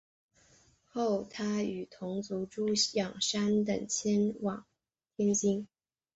[0.87, 4.65] 后他与同族朱仰山等迁往
[5.15, 5.67] 天津。